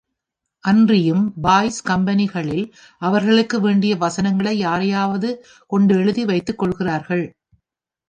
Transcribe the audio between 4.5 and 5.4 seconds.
யாரையாவது